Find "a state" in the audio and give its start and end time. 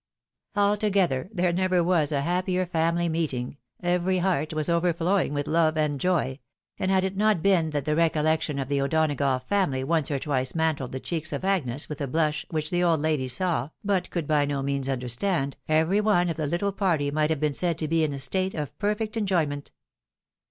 18.11-18.55